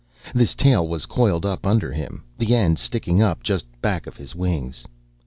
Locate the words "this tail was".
0.33-1.05